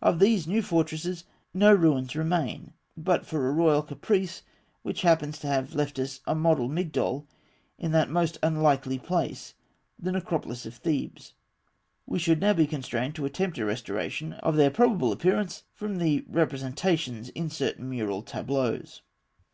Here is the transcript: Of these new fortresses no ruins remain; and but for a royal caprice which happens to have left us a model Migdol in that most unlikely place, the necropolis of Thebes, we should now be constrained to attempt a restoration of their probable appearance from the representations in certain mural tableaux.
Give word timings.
Of 0.00 0.20
these 0.20 0.46
new 0.46 0.62
fortresses 0.62 1.24
no 1.52 1.70
ruins 1.70 2.16
remain; 2.16 2.72
and 2.96 3.04
but 3.04 3.26
for 3.26 3.46
a 3.46 3.52
royal 3.52 3.82
caprice 3.82 4.40
which 4.80 5.02
happens 5.02 5.38
to 5.40 5.48
have 5.48 5.74
left 5.74 5.98
us 5.98 6.20
a 6.26 6.34
model 6.34 6.66
Migdol 6.70 7.26
in 7.78 7.92
that 7.92 8.08
most 8.08 8.38
unlikely 8.42 8.98
place, 8.98 9.52
the 9.98 10.12
necropolis 10.12 10.64
of 10.64 10.76
Thebes, 10.76 11.34
we 12.06 12.18
should 12.18 12.40
now 12.40 12.54
be 12.54 12.66
constrained 12.66 13.16
to 13.16 13.26
attempt 13.26 13.58
a 13.58 13.66
restoration 13.66 14.32
of 14.32 14.56
their 14.56 14.70
probable 14.70 15.12
appearance 15.12 15.64
from 15.74 15.98
the 15.98 16.24
representations 16.26 17.28
in 17.28 17.50
certain 17.50 17.90
mural 17.90 18.22
tableaux. 18.22 18.80